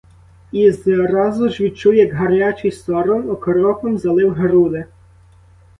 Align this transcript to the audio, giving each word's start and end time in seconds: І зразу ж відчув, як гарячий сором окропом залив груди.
І 0.51 0.71
зразу 0.71 1.49
ж 1.49 1.63
відчув, 1.63 1.95
як 1.95 2.13
гарячий 2.13 2.71
сором 2.71 3.29
окропом 3.29 3.97
залив 3.97 4.33
груди. 4.33 4.85